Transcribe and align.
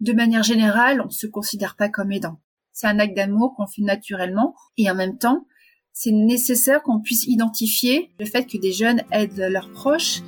De 0.00 0.14
manière 0.14 0.42
générale, 0.42 1.02
on 1.02 1.08
ne 1.08 1.10
se 1.10 1.26
considère 1.26 1.76
pas 1.76 1.90
comme 1.90 2.10
aidant. 2.10 2.40
C'est 2.72 2.86
un 2.86 2.98
acte 2.98 3.14
d'amour 3.14 3.54
qu'on 3.54 3.66
fait 3.66 3.82
naturellement 3.82 4.54
et 4.78 4.90
en 4.90 4.94
même 4.94 5.18
temps, 5.18 5.44
c'est 5.92 6.10
nécessaire 6.10 6.82
qu'on 6.82 7.00
puisse 7.00 7.26
identifier 7.26 8.10
le 8.18 8.24
fait 8.24 8.46
que 8.46 8.56
des 8.56 8.72
jeunes 8.72 9.02
aident 9.12 9.48
leurs 9.50 9.70
proches. 9.70 10.22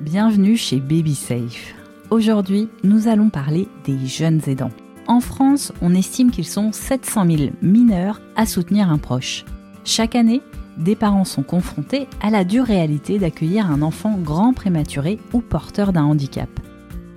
Bienvenue 0.00 0.56
chez 0.56 0.80
Baby 0.80 1.14
Safe. 1.14 1.74
Aujourd'hui, 2.08 2.70
nous 2.82 3.08
allons 3.08 3.28
parler 3.28 3.68
des 3.84 4.06
jeunes 4.06 4.40
aidants. 4.46 4.72
En 5.06 5.20
France, 5.20 5.74
on 5.82 5.94
estime 5.94 6.30
qu'ils 6.30 6.48
sont 6.48 6.72
700 6.72 7.26
000 7.26 7.50
mineurs 7.60 8.22
à 8.36 8.46
soutenir 8.46 8.90
un 8.90 8.96
proche. 8.96 9.44
Chaque 9.84 10.14
année, 10.14 10.40
des 10.78 10.96
parents 10.96 11.26
sont 11.26 11.42
confrontés 11.42 12.06
à 12.22 12.30
la 12.30 12.44
dure 12.44 12.64
réalité 12.64 13.18
d'accueillir 13.18 13.70
un 13.70 13.82
enfant 13.82 14.16
grand 14.16 14.54
prématuré 14.54 15.18
ou 15.34 15.42
porteur 15.42 15.92
d'un 15.92 16.04
handicap. 16.04 16.48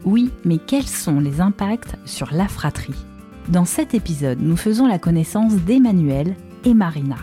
Oui, 0.05 0.29
mais 0.45 0.59
quels 0.59 0.85
sont 0.85 1.19
les 1.19 1.41
impacts 1.41 1.95
sur 2.05 2.31
la 2.31 2.47
fratrie? 2.47 2.93
Dans 3.49 3.65
cet 3.65 3.95
épisode, 3.95 4.37
nous 4.39 4.55
faisons 4.55 4.85
la 4.85 4.99
connaissance 4.99 5.55
d'Emmanuel 5.55 6.35
et 6.63 6.75
Marina. 6.75 7.15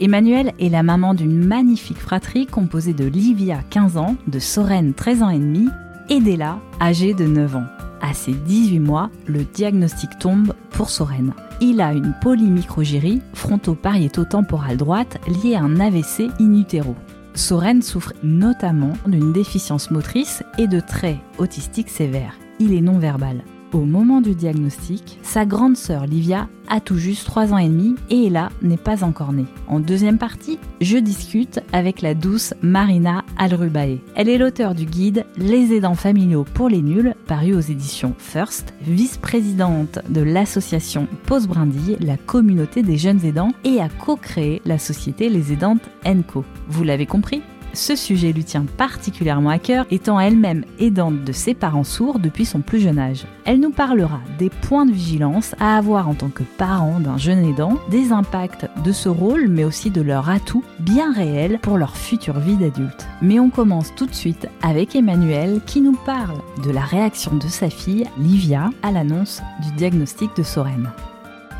Emmanuel 0.00 0.52
est 0.58 0.68
la 0.68 0.82
maman 0.82 1.14
d'une 1.14 1.44
magnifique 1.44 2.00
fratrie 2.00 2.46
composée 2.46 2.92
de 2.92 3.04
Livia, 3.04 3.60
15 3.70 3.96
ans, 3.98 4.16
de 4.26 4.40
Soren, 4.40 4.94
13 4.94 5.22
ans 5.22 5.30
et 5.30 5.38
demi, 5.38 5.68
et 6.08 6.20
d'Ella, 6.20 6.58
âgée 6.80 7.14
de 7.14 7.24
9 7.24 7.54
ans. 7.54 7.66
À 8.00 8.14
ses 8.14 8.32
18 8.32 8.80
mois, 8.80 9.10
le 9.26 9.44
diagnostic 9.44 10.10
tombe 10.18 10.54
pour 10.70 10.90
Soren. 10.90 11.34
Il 11.60 11.80
a 11.80 11.92
une 11.92 12.14
polymicrogérie 12.20 13.22
fronto-pariéto-temporale 13.34 14.76
droite 14.76 15.18
liée 15.28 15.54
à 15.54 15.62
un 15.62 15.78
AVC 15.78 16.30
in 16.40 16.52
utero. 16.54 16.96
Soren 17.38 17.82
souffre 17.82 18.14
notamment 18.24 18.94
d'une 19.06 19.32
déficience 19.32 19.92
motrice 19.92 20.42
et 20.58 20.66
de 20.66 20.80
traits 20.80 21.18
autistiques 21.38 21.88
sévères. 21.88 22.36
Il 22.58 22.74
est 22.74 22.80
non-verbal. 22.80 23.44
Au 23.74 23.84
moment 23.84 24.22
du 24.22 24.34
diagnostic, 24.34 25.18
sa 25.22 25.44
grande 25.44 25.76
sœur 25.76 26.06
Livia 26.06 26.48
a 26.68 26.80
tout 26.80 26.96
juste 26.96 27.26
3 27.26 27.52
ans 27.52 27.58
et 27.58 27.68
demi 27.68 27.96
et 28.08 28.26
Ella 28.26 28.48
n'est 28.62 28.78
pas 28.78 29.04
encore 29.04 29.34
née. 29.34 29.44
En 29.66 29.78
deuxième 29.78 30.16
partie, 30.16 30.58
je 30.80 30.96
discute 30.96 31.60
avec 31.74 32.00
la 32.00 32.14
douce 32.14 32.54
Marina 32.62 33.24
Alrubae. 33.36 33.98
Elle 34.14 34.30
est 34.30 34.38
l'auteur 34.38 34.74
du 34.74 34.86
guide 34.86 35.26
Les 35.36 35.74
aidants 35.74 35.94
familiaux 35.94 36.46
pour 36.54 36.70
les 36.70 36.80
nuls, 36.80 37.14
paru 37.26 37.54
aux 37.54 37.60
éditions 37.60 38.14
First, 38.16 38.72
vice-présidente 38.80 39.98
de 40.08 40.22
l'association 40.22 41.06
Pause 41.26 41.46
Brindille, 41.46 41.98
la 42.00 42.16
communauté 42.16 42.82
des 42.82 42.96
jeunes 42.96 43.22
aidants, 43.26 43.52
et 43.64 43.80
a 43.80 43.90
co-créé 43.90 44.62
la 44.64 44.78
société 44.78 45.28
Les 45.28 45.52
Aidantes 45.52 45.90
Co. 46.26 46.42
Vous 46.68 46.84
l'avez 46.84 47.06
compris? 47.06 47.42
Ce 47.72 47.96
sujet 47.96 48.32
lui 48.32 48.44
tient 48.44 48.64
particulièrement 48.64 49.50
à 49.50 49.58
cœur, 49.58 49.86
étant 49.90 50.18
elle-même 50.18 50.64
aidante 50.78 51.24
de 51.24 51.32
ses 51.32 51.54
parents 51.54 51.84
sourds 51.84 52.18
depuis 52.18 52.44
son 52.44 52.60
plus 52.60 52.80
jeune 52.80 52.98
âge. 52.98 53.26
Elle 53.44 53.60
nous 53.60 53.70
parlera 53.70 54.20
des 54.38 54.50
points 54.50 54.86
de 54.86 54.92
vigilance 54.92 55.54
à 55.60 55.76
avoir 55.76 56.08
en 56.08 56.14
tant 56.14 56.28
que 56.28 56.42
parent 56.42 57.00
d'un 57.00 57.18
jeune 57.18 57.44
aidant, 57.44 57.78
des 57.90 58.12
impacts 58.12 58.66
de 58.84 58.92
ce 58.92 59.08
rôle, 59.08 59.48
mais 59.48 59.64
aussi 59.64 59.90
de 59.90 60.02
leur 60.02 60.28
atout 60.28 60.64
bien 60.80 61.12
réel 61.12 61.58
pour 61.62 61.78
leur 61.78 61.96
future 61.96 62.38
vie 62.38 62.56
d'adulte. 62.56 63.06
Mais 63.22 63.40
on 63.40 63.50
commence 63.50 63.94
tout 63.94 64.06
de 64.06 64.14
suite 64.14 64.48
avec 64.62 64.96
Emmanuel 64.96 65.60
qui 65.66 65.80
nous 65.80 65.96
parle 66.04 66.38
de 66.64 66.70
la 66.70 66.82
réaction 66.82 67.36
de 67.36 67.48
sa 67.48 67.70
fille, 67.70 68.04
Livia, 68.18 68.70
à 68.82 68.90
l'annonce 68.90 69.42
du 69.62 69.72
diagnostic 69.76 70.30
de 70.36 70.42
Soren. 70.42 70.90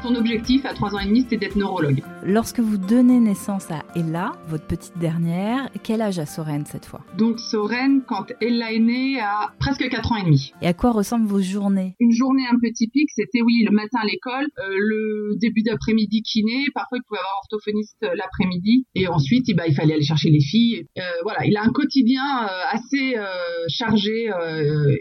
Son 0.00 0.14
objectif 0.14 0.64
à 0.64 0.74
3 0.74 0.94
ans 0.94 1.00
et 1.00 1.06
demi, 1.06 1.22
c'était 1.22 1.38
d'être 1.38 1.56
neurologue. 1.56 2.04
Lorsque 2.24 2.60
vous 2.60 2.78
donnez 2.78 3.18
naissance 3.18 3.68
à 3.72 3.82
Ella, 3.96 4.30
votre 4.46 4.64
petite 4.64 4.96
dernière, 4.96 5.68
quel 5.82 6.00
âge 6.00 6.20
a 6.20 6.26
Soren 6.26 6.64
cette 6.66 6.86
fois? 6.86 7.00
Donc 7.16 7.40
Soren, 7.40 8.02
quand 8.06 8.26
Ella 8.40 8.72
est 8.72 8.78
née, 8.78 9.20
a 9.20 9.52
presque 9.58 9.88
4 9.88 10.12
ans 10.12 10.16
et 10.16 10.24
demi. 10.24 10.52
Et 10.62 10.68
à 10.68 10.72
quoi 10.72 10.92
ressemblent 10.92 11.26
vos 11.26 11.40
journées? 11.40 11.96
Une 11.98 12.12
journée 12.12 12.44
un 12.48 12.56
peu 12.62 12.70
typique, 12.72 13.10
c'était 13.12 13.42
oui, 13.42 13.64
le 13.68 13.74
matin 13.74 13.98
à 14.00 14.06
l'école, 14.06 14.46
euh, 14.58 14.76
le 14.78 15.36
début 15.40 15.62
d'après-midi 15.62 16.22
kiné, 16.22 16.66
parfois 16.74 16.98
il 16.98 17.02
pouvait 17.08 17.18
avoir 17.18 17.40
orthophoniste 17.42 17.96
euh, 18.04 18.14
l'après-midi, 18.14 18.86
et 18.94 19.08
ensuite 19.08 19.46
eh 19.48 19.54
ben, 19.54 19.64
il 19.66 19.74
fallait 19.74 19.94
aller 19.94 20.04
chercher 20.04 20.30
les 20.30 20.40
filles. 20.40 20.86
Euh, 20.96 21.02
voilà, 21.24 21.44
il 21.44 21.56
a 21.56 21.62
un 21.62 21.72
quotidien 21.72 22.22
assez 22.70 23.16
chargé 23.68 24.30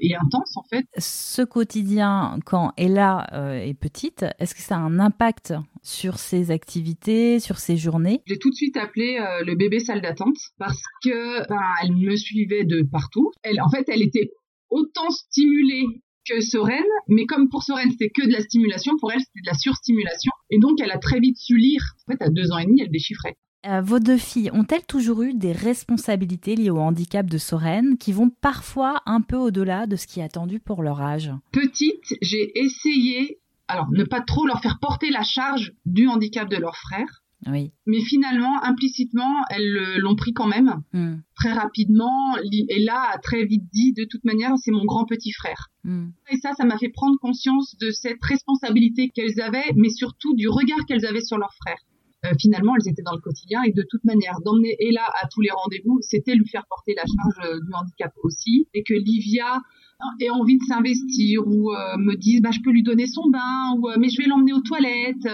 et 0.01 0.15
intense 0.15 0.57
en 0.57 0.63
fait. 0.69 0.85
Ce 0.97 1.43
quotidien, 1.43 2.39
quand 2.45 2.71
Ella 2.77 3.27
est 3.63 3.73
petite, 3.73 4.25
est-ce 4.39 4.55
que 4.55 4.61
ça 4.61 4.77
a 4.77 4.86
un 4.87 4.99
impact 4.99 5.53
sur 5.83 6.17
ses 6.17 6.51
activités, 6.51 7.39
sur 7.39 7.59
ses 7.59 7.77
journées 7.77 8.21
J'ai 8.25 8.39
tout 8.39 8.49
de 8.49 8.55
suite 8.55 8.77
appelé 8.77 9.19
euh, 9.19 9.43
le 9.43 9.55
bébé 9.55 9.79
salle 9.79 10.01
d'attente 10.01 10.37
parce 10.57 10.81
que 11.03 11.47
ben, 11.47 11.61
elle 11.83 11.95
me 11.95 12.15
suivait 12.15 12.63
de 12.63 12.83
partout. 12.89 13.31
Elle, 13.43 13.61
en 13.61 13.69
fait, 13.69 13.85
elle 13.89 14.01
était 14.01 14.31
autant 14.69 15.09
stimulée 15.09 15.85
que 16.27 16.41
Soren, 16.41 16.83
mais 17.07 17.25
comme 17.25 17.49
pour 17.49 17.63
Soren 17.63 17.89
c'était 17.91 18.09
que 18.09 18.25
de 18.25 18.31
la 18.31 18.41
stimulation, 18.41 18.93
pour 18.99 19.11
elle 19.11 19.19
c'était 19.19 19.41
de 19.41 19.47
la 19.47 19.57
surstimulation, 19.57 20.31
et 20.49 20.59
donc 20.59 20.81
elle 20.81 20.91
a 20.91 20.97
très 20.97 21.19
vite 21.19 21.37
su 21.37 21.55
lire. 21.55 21.81
En 22.05 22.11
fait, 22.11 22.21
à 22.21 22.29
deux 22.29 22.51
ans 22.51 22.57
et 22.57 22.65
demi, 22.65 22.81
elle 22.81 22.91
déchiffrait. 22.91 23.35
Euh, 23.65 23.81
vos 23.81 23.99
deux 23.99 24.17
filles 24.17 24.51
ont-elles 24.53 24.85
toujours 24.85 25.23
eu 25.23 25.33
des 25.33 25.51
responsabilités 25.51 26.55
liées 26.55 26.69
au 26.69 26.77
handicap 26.77 27.25
de 27.25 27.37
Soren 27.37 27.97
qui 27.97 28.11
vont 28.11 28.29
parfois 28.29 29.01
un 29.05 29.21
peu 29.21 29.35
au-delà 29.35 29.87
de 29.87 29.95
ce 29.95 30.05
qui 30.05 30.19
est 30.19 30.23
attendu 30.23 30.59
pour 30.59 30.83
leur 30.83 31.01
âge? 31.01 31.31
Petite, 31.51 32.15
j'ai 32.21 32.51
essayé 32.59 33.39
alors 33.67 33.89
ne 33.91 34.03
pas 34.03 34.21
trop 34.21 34.45
leur 34.45 34.61
faire 34.61 34.79
porter 34.79 35.09
la 35.09 35.23
charge 35.23 35.73
du 35.85 36.07
handicap 36.07 36.49
de 36.49 36.57
leur 36.57 36.75
frère. 36.75 37.23
Oui. 37.45 37.71
Mais 37.85 38.01
finalement, 38.01 38.63
implicitement, 38.63 39.43
elles 39.51 39.99
l'ont 39.99 40.15
pris 40.15 40.33
quand 40.33 40.47
même 40.47 40.81
hmm. 40.93 41.17
très 41.35 41.53
rapidement. 41.53 42.35
Et 42.51 42.83
là, 42.83 43.11
a 43.13 43.19
très 43.19 43.45
vite 43.45 43.65
dit, 43.71 43.93
de 43.93 44.05
toute 44.09 44.25
manière, 44.25 44.53
c'est 44.57 44.71
mon 44.71 44.85
grand 44.85 45.05
petit 45.05 45.31
frère. 45.31 45.67
Hmm. 45.83 46.07
Et 46.31 46.37
ça, 46.37 46.53
ça 46.53 46.65
m'a 46.65 46.77
fait 46.77 46.89
prendre 46.89 47.17
conscience 47.19 47.75
de 47.79 47.91
cette 47.91 48.23
responsabilité 48.23 49.09
qu'elles 49.09 49.39
avaient, 49.39 49.71
mais 49.75 49.89
surtout 49.89 50.33
du 50.35 50.49
regard 50.49 50.83
qu'elles 50.87 51.05
avaient 51.05 51.21
sur 51.21 51.37
leur 51.37 51.53
frère. 51.63 51.77
Euh, 52.25 52.33
finalement, 52.39 52.73
elles 52.75 52.91
étaient 52.91 53.03
dans 53.03 53.13
le 53.13 53.21
quotidien 53.21 53.61
et 53.63 53.71
de 53.71 53.83
toute 53.87 54.03
manière, 54.03 54.39
d'emmener 54.43 54.75
Ella 54.79 55.05
à 55.21 55.27
tous 55.27 55.41
les 55.41 55.51
rendez-vous, 55.51 55.99
c'était 56.01 56.33
lui 56.33 56.47
faire 56.47 56.65
porter 56.67 56.95
la 56.95 57.03
charge 57.03 57.51
euh, 57.51 57.59
du 57.59 57.73
handicap 57.73 58.11
aussi. 58.23 58.67
Et 58.73 58.83
que 58.83 58.95
Livia 58.95 59.61
ait 60.19 60.29
envie 60.29 60.57
de 60.57 60.63
s'investir 60.63 61.41
ou 61.45 61.71
euh, 61.71 61.97
me 61.97 62.15
dise 62.15 62.41
bah, 62.41 62.51
je 62.51 62.61
peux 62.61 62.71
lui 62.71 62.83
donner 62.83 63.07
son 63.07 63.29
bain 63.29 63.75
ou 63.77 63.87
mais 63.99 64.09
je 64.09 64.17
vais 64.21 64.27
l'emmener 64.27 64.53
aux 64.53 64.61
toilettes 64.61 65.27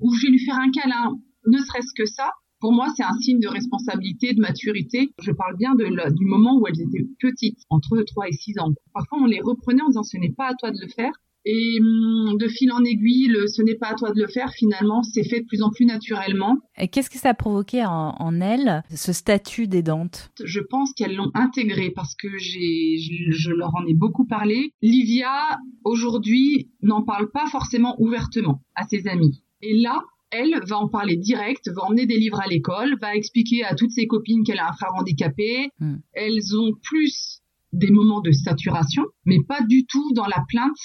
ou 0.00 0.14
je 0.14 0.26
vais 0.26 0.32
lui 0.32 0.38
faire 0.38 0.58
un 0.58 0.70
câlin, 0.70 1.18
ne 1.46 1.58
serait-ce 1.58 1.92
que 1.96 2.06
ça. 2.06 2.30
Pour 2.60 2.72
moi, 2.72 2.88
c'est 2.96 3.02
un 3.02 3.12
signe 3.20 3.38
de 3.38 3.48
responsabilité, 3.48 4.32
de 4.32 4.40
maturité. 4.40 5.10
Je 5.22 5.30
parle 5.30 5.56
bien 5.56 5.74
de 5.74 5.84
du 6.14 6.24
moment 6.24 6.58
où 6.58 6.66
elles 6.66 6.80
étaient 6.80 7.06
petites, 7.20 7.60
entre 7.68 8.02
3 8.02 8.28
et 8.28 8.32
6 8.32 8.58
ans. 8.60 8.72
Parfois, 8.94 9.18
on 9.20 9.26
les 9.26 9.40
reprenait 9.40 9.82
en 9.82 9.88
disant 9.88 10.02
ce 10.02 10.16
n'est 10.16 10.32
pas 10.32 10.48
à 10.48 10.54
toi 10.54 10.70
de 10.70 10.78
le 10.80 10.88
faire. 10.88 11.12
Et 11.48 11.78
hum, 11.80 12.36
de 12.36 12.48
fil 12.48 12.72
en 12.72 12.82
aiguille, 12.82 13.32
ce 13.46 13.62
n'est 13.62 13.76
pas 13.76 13.90
à 13.90 13.94
toi 13.94 14.10
de 14.10 14.20
le 14.20 14.26
faire, 14.26 14.50
finalement, 14.50 15.04
c'est 15.04 15.22
fait 15.22 15.40
de 15.42 15.46
plus 15.46 15.62
en 15.62 15.70
plus 15.70 15.86
naturellement. 15.86 16.56
Et 16.76 16.88
qu'est-ce 16.88 17.08
que 17.08 17.18
ça 17.18 17.30
a 17.30 17.34
provoqué 17.34 17.84
en, 17.84 18.16
en 18.18 18.40
elles, 18.40 18.82
ce 18.92 19.12
statut 19.12 19.68
d'aidante 19.68 20.30
Je 20.44 20.58
pense 20.60 20.92
qu'elles 20.92 21.14
l'ont 21.14 21.30
intégré 21.34 21.92
parce 21.94 22.16
que 22.16 22.36
j'ai, 22.36 22.98
je, 22.98 23.30
je, 23.30 23.50
leur 23.52 23.72
en 23.76 23.86
ai 23.86 23.94
beaucoup 23.94 24.26
parlé. 24.26 24.72
Livia, 24.82 25.60
aujourd'hui, 25.84 26.68
n'en 26.82 27.02
parle 27.02 27.30
pas 27.30 27.46
forcément 27.46 27.94
ouvertement 28.00 28.60
à 28.74 28.82
ses 28.82 29.06
amis. 29.06 29.44
Et 29.62 29.80
là, 29.80 30.00
elle 30.30 30.60
va 30.66 30.78
en 30.78 30.88
parler 30.88 31.16
direct, 31.16 31.68
va 31.68 31.84
emmener 31.84 32.06
des 32.06 32.18
livres 32.18 32.40
à 32.40 32.48
l'école, 32.48 32.96
va 33.00 33.14
expliquer 33.14 33.62
à 33.62 33.76
toutes 33.76 33.92
ses 33.92 34.08
copines 34.08 34.42
qu'elle 34.42 34.58
a 34.58 34.68
un 34.68 34.72
frère 34.72 34.94
handicapé. 34.96 35.68
Hmm. 35.78 35.98
Elles 36.12 36.56
ont 36.58 36.72
plus 36.82 37.40
des 37.72 37.90
moments 37.90 38.20
de 38.20 38.32
saturation, 38.32 39.04
mais 39.24 39.38
pas 39.46 39.62
du 39.62 39.86
tout 39.86 40.12
dans 40.14 40.26
la 40.26 40.42
plainte 40.48 40.76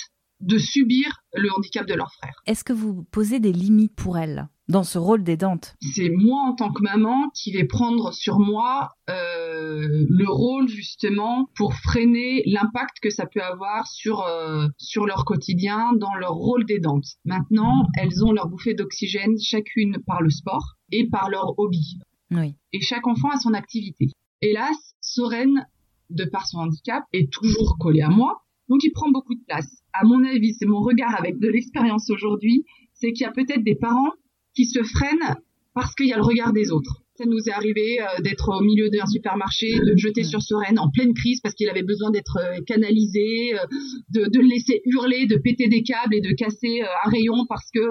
de 0.42 0.58
subir 0.58 1.22
le 1.34 1.50
handicap 1.52 1.88
de 1.88 1.94
leur 1.94 2.12
frère. 2.14 2.42
Est-ce 2.46 2.64
que 2.64 2.74
vous 2.74 3.04
posez 3.04 3.40
des 3.40 3.54
limites 3.54 3.96
pour 3.96 4.18
elles 4.18 4.48
dans 4.68 4.84
ce 4.84 4.98
rôle 4.98 5.24
d'aidante 5.24 5.76
C'est 5.82 6.10
moi 6.10 6.42
en 6.42 6.56
tant 6.56 6.72
que 6.72 6.82
maman 6.82 7.30
qui 7.34 7.52
vais 7.52 7.66
prendre 7.66 8.14
sur 8.14 8.40
moi 8.40 8.92
euh, 9.10 10.06
le 10.10 10.30
rôle 10.30 10.68
justement 10.68 11.50
pour 11.56 11.74
freiner 11.74 12.44
l'impact 12.46 13.00
que 13.02 13.10
ça 13.10 13.26
peut 13.26 13.42
avoir 13.42 13.88
sur 13.88 14.22
euh, 14.22 14.68
sur 14.78 15.06
leur 15.06 15.26
quotidien 15.26 15.92
dans 15.94 16.14
leur 16.16 16.34
rôle 16.34 16.66
d'aidante. 16.66 17.06
Maintenant, 17.26 17.86
elles 17.98 18.24
ont 18.24 18.32
leur 18.32 18.48
bouffée 18.48 18.74
d'oxygène 18.74 19.38
chacune 19.40 19.98
par 20.06 20.22
le 20.22 20.30
sport 20.30 20.76
et 20.92 21.08
par 21.10 21.30
leur 21.30 21.60
hobby. 21.60 22.00
Oui. 22.32 22.56
Et 22.72 22.82
chaque 22.82 23.08
enfant 23.08 23.30
a 23.30 23.40
son 23.40 23.54
activité. 23.54 24.08
Hélas, 24.42 24.96
Soren, 25.02 25.68
de 26.10 26.24
par 26.24 26.48
son 26.48 26.60
handicap, 26.60 27.04
est 27.14 27.32
toujours 27.32 27.78
collée 27.78 28.02
à 28.02 28.10
moi 28.10 28.42
donc 28.72 28.86
il 28.86 28.92
prend 28.92 29.12
beaucoup 29.12 29.36
de 29.36 29.44
place. 29.46 29.81
À 29.94 30.06
mon 30.06 30.24
avis, 30.24 30.54
c'est 30.54 30.66
mon 30.66 30.82
regard 30.82 31.18
avec 31.18 31.40
de 31.40 31.48
l'expérience 31.48 32.10
aujourd'hui, 32.10 32.66
c'est 32.94 33.12
qu'il 33.12 33.26
y 33.26 33.30
a 33.30 33.32
peut-être 33.32 33.64
des 33.64 33.76
parents 33.76 34.14
qui 34.54 34.66
se 34.66 34.82
freinent 34.84 35.36
parce 35.74 35.96
qu'il 35.96 36.08
y 36.08 36.14
a 36.14 36.18
le 36.18 36.24
regard 36.24 36.54
des 36.54 36.72
autres. 36.72 37.01
Ça 37.18 37.26
nous 37.26 37.40
est 37.46 37.52
arrivé 37.52 38.00
euh, 38.00 38.22
d'être 38.22 38.50
au 38.58 38.62
milieu 38.64 38.90
d'un 38.90 39.06
supermarché, 39.06 39.78
de 39.80 39.92
le 39.92 39.98
jeter 39.98 40.24
sur 40.24 40.42
Soren 40.42 40.80
en 40.80 40.90
pleine 40.90 41.14
crise 41.14 41.42
parce 41.42 41.54
qu'il 41.56 41.68
avait 41.68 41.84
besoin 41.84 42.10
d'être 42.10 42.38
euh, 42.38 42.60
canalisé, 42.66 43.54
euh, 43.54 43.66
de, 44.10 44.30
de, 44.30 44.40
le 44.40 44.48
laisser 44.48 44.82
hurler, 44.86 45.26
de 45.28 45.36
péter 45.36 45.68
des 45.68 45.84
câbles 45.84 46.16
et 46.16 46.22
de 46.22 46.34
casser 46.34 46.82
un 47.04 47.10
rayon 47.10 47.46
parce 47.50 47.70
que 47.74 47.82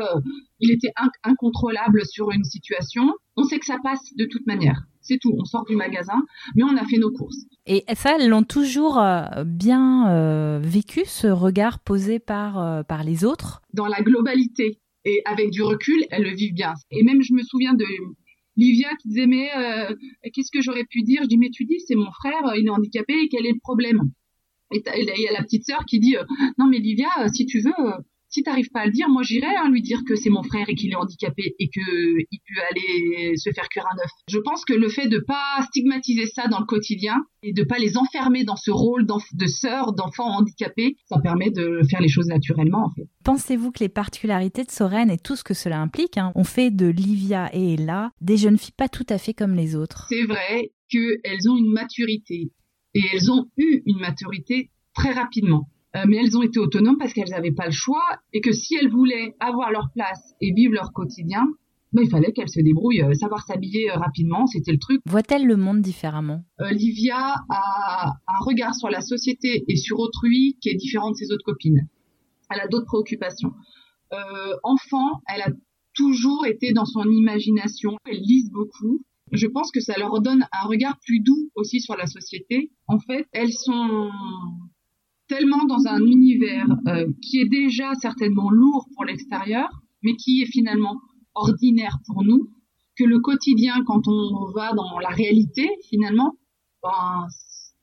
il 0.59 0.71
était 0.71 0.93
incontrôlable 1.23 2.07
sur 2.07 2.31
une 2.31 2.45
situation. 2.45 3.13
On 3.37 3.45
sait 3.45 3.59
que 3.59 3.67
ça 3.67 3.77
passe 3.83 4.15
de 4.17 4.25
toute 4.25 4.47
manière. 4.47 4.85
C'est 5.03 5.19
tout. 5.19 5.35
On 5.39 5.45
sort 5.45 5.65
du 5.67 5.77
magasin, 5.77 6.23
mais 6.57 6.63
on 6.63 6.77
a 6.77 6.85
fait 6.87 6.99
nos 6.99 7.11
courses. 7.11 7.45
Et 7.67 7.85
ça, 7.95 8.17
elles 8.17 8.29
l'ont 8.29 8.43
toujours 8.43 9.03
bien 9.47 10.61
vécu, 10.61 11.03
ce 11.07 11.27
regard 11.27 11.79
posé 11.79 12.19
par, 12.19 12.85
par 12.85 13.05
les 13.05 13.25
autres? 13.25 13.63
Dans 13.73 13.87
la 13.87 14.03
globalité 14.03 14.79
et 15.05 15.23
avec 15.25 15.51
du 15.51 15.63
recul, 15.63 16.05
elles 16.11 16.25
le 16.25 16.35
vivent 16.35 16.55
bien. 16.55 16.75
Et 16.91 17.03
même, 17.03 17.23
je 17.23 17.33
me 17.33 17.43
souviens 17.43 17.75
de 17.75 17.87
Livia 18.61 18.89
qui 19.01 19.09
disait 19.09 19.27
mais 19.27 19.49
euh, 19.57 19.95
qu'est-ce 20.33 20.51
que 20.53 20.61
j'aurais 20.61 20.85
pu 20.85 21.03
dire? 21.03 21.23
Je 21.23 21.29
dis 21.29 21.39
mais 21.39 21.51
tu 21.51 21.65
dis 21.65 21.81
c'est 21.87 21.95
mon 21.97 22.11
frère, 22.13 22.43
il 22.57 22.67
est 22.67 22.71
handicapé 22.71 23.15
et 23.15 23.29
quel 23.29 23.47
est 23.47 23.53
le 23.53 23.61
problème? 23.61 24.01
Et 24.73 24.83
il 24.97 25.23
y 25.23 25.29
a 25.29 25.33
la 25.33 25.43
petite 25.43 25.65
sœur 25.65 25.85
qui 25.87 25.99
dit 25.99 26.17
euh, 26.17 26.25
non 26.59 26.67
mais 26.69 26.79
Livia 26.79 27.09
si 27.33 27.47
tu 27.47 27.61
veux 27.61 27.73
si 28.31 28.43
t'arrives 28.43 28.71
pas 28.71 28.81
à 28.81 28.87
le 28.87 28.93
dire, 28.93 29.09
moi 29.09 29.23
j'irai 29.23 29.47
hein, 29.47 29.69
lui 29.71 29.83
dire 29.83 30.01
que 30.07 30.15
c'est 30.17 30.31
mon 30.31 30.43
frère 30.43 30.69
et 30.69 30.75
qu'il 30.75 30.93
est 30.93 30.97
handicapé 30.97 31.55
et 31.59 31.69
que 31.69 31.81
il 32.31 32.39
peut 32.49 32.61
aller 32.71 33.37
se 33.37 33.51
faire 33.51 33.69
cuire 33.69 33.85
un 33.93 33.99
œuf. 33.99 34.11
Je 34.29 34.39
pense 34.39 34.65
que 34.65 34.73
le 34.73 34.89
fait 34.89 35.09
de 35.09 35.19
pas 35.19 35.63
stigmatiser 35.67 36.27
ça 36.27 36.47
dans 36.49 36.61
le 36.61 36.67
quotidien 36.67 37.17
et 37.43 37.53
de 37.53 37.65
pas 37.65 37.79
les 37.79 37.97
enfermer 37.97 38.45
dans 38.45 38.57
ce 38.57 38.71
rôle 38.71 39.07
de 39.07 39.47
sœur 39.47 39.93
d'enfant 39.93 40.27
handicapé, 40.27 40.97
ça 41.07 41.19
permet 41.21 41.51
de 41.51 41.81
faire 41.91 42.01
les 42.01 42.09
choses 42.09 42.29
naturellement 42.29 42.85
en 42.85 42.91
fait. 42.91 43.09
Pensez-vous 43.25 43.73
que 43.73 43.81
les 43.81 43.89
particularités 43.89 44.65
de 44.65 44.71
Soren 44.71 45.11
et 45.11 45.19
tout 45.19 45.37
ce 45.37 45.45
que 45.45 45.55
cela 45.55 45.81
implique 45.81 46.17
hein, 46.17 46.33
ont 46.35 46.45
fait 46.45 46.71
de 46.71 46.87
Livia 46.87 47.51
et 47.53 47.75
Ella 47.75 48.13
des 48.21 48.37
jeunes 48.37 48.59
filles 48.59 48.75
pas 48.77 48.89
tout 48.89 49.07
à 49.09 49.19
fait 49.19 49.35
comme 49.35 49.55
les 49.55 49.75
autres? 49.75 50.07
C'est 50.09 50.25
vrai 50.25 50.71
qu'elles 50.89 51.49
ont 51.49 51.57
une 51.57 51.73
maturité 51.73 52.53
et 52.95 53.03
elles 53.13 53.31
ont 53.31 53.47
eu 53.57 53.83
une 53.87 53.99
maturité 53.99 54.71
très 54.95 55.13
rapidement. 55.13 55.69
Euh, 55.97 56.05
mais 56.07 56.19
elles 56.19 56.37
ont 56.37 56.43
été 56.43 56.59
autonomes 56.59 56.99
parce 56.99 57.13
qu'elles 57.13 57.31
n'avaient 57.31 57.53
pas 57.53 57.67
le 57.67 57.73
choix 57.73 58.05
et 58.33 58.41
que 58.41 58.53
si 58.53 58.77
elles 58.77 58.91
voulaient 58.91 59.35
avoir 59.41 59.71
leur 59.73 59.91
place 59.93 60.35
et 60.41 60.53
vivre 60.53 60.73
leur 60.75 60.93
quotidien, 60.93 61.45
ben, 61.93 62.03
il 62.05 62.11
fallait 62.11 62.33
qu'elles 62.33 62.49
se 62.49 62.61
débrouillent, 62.61 63.03
euh, 63.03 63.15
savoir 63.15 63.45
s'habiller 63.45 63.91
euh, 63.91 63.97
rapidement, 63.97 64.47
c'était 64.47 64.71
le 64.71 64.79
truc. 64.79 65.01
Voit-elle 65.07 65.47
le 65.47 65.57
monde 65.57 65.81
différemment? 65.81 66.45
Livia 66.71 67.35
a 67.49 68.13
un 68.29 68.45
regard 68.45 68.75
sur 68.75 68.89
la 68.89 69.01
société 69.01 69.65
et 69.67 69.77
sur 69.77 69.99
autrui 69.99 70.57
qui 70.61 70.69
est 70.69 70.77
différent 70.77 71.11
de 71.11 71.17
ses 71.17 71.33
autres 71.33 71.45
copines. 71.45 71.89
Elle 72.51 72.61
a 72.61 72.69
d'autres 72.69 72.87
préoccupations. 72.87 73.53
enfant, 74.63 75.23
elle 75.27 75.43
a 75.43 75.51
toujours 75.95 76.47
été 76.47 76.73
dans 76.73 76.85
son 76.85 77.05
imagination, 77.05 77.97
elle 78.05 78.19
lise 78.19 78.51
beaucoup. 78.51 79.05
Je 79.33 79.47
pense 79.47 79.71
que 79.71 79.81
ça 79.81 79.97
leur 79.99 80.21
donne 80.21 80.47
un 80.53 80.67
regard 80.67 80.99
plus 81.05 81.21
doux 81.21 81.51
aussi 81.55 81.81
sur 81.81 81.97
la 81.97 82.07
société. 82.07 82.73
En 82.87 82.99
fait, 82.99 83.27
elles 83.33 83.53
sont 83.53 84.11
tellement 85.31 85.65
dans 85.65 85.87
un 85.87 86.01
univers 86.05 86.67
euh, 86.89 87.07
qui 87.23 87.39
est 87.39 87.49
déjà 87.49 87.95
certainement 87.95 88.51
lourd 88.51 88.89
pour 88.95 89.05
l'extérieur, 89.05 89.69
mais 90.03 90.17
qui 90.17 90.43
est 90.43 90.51
finalement 90.51 91.01
ordinaire 91.37 91.99
pour 92.07 92.25
nous, 92.25 92.51
que 92.99 93.05
le 93.05 93.21
quotidien, 93.21 93.75
quand 93.87 94.09
on 94.09 94.51
va 94.53 94.73
dans 94.73 94.99
la 94.99 95.11
réalité, 95.11 95.69
finalement, 95.89 96.35
ben, 96.83 97.29